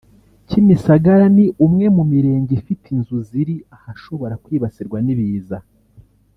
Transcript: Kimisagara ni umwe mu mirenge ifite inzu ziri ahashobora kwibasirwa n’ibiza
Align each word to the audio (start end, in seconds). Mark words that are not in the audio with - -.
Kimisagara 0.47 1.25
ni 1.35 1.45
umwe 1.65 1.85
mu 1.95 2.03
mirenge 2.11 2.51
ifite 2.59 2.85
inzu 2.95 3.17
ziri 3.29 3.55
ahashobora 3.77 4.39
kwibasirwa 4.43 4.97
n’ibiza 5.05 5.57